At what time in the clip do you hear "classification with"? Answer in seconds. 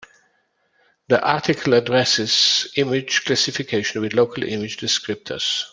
3.23-4.13